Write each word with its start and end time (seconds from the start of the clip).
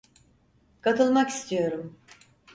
Katılmak 0.81 1.29
istiyorum. 1.29 1.97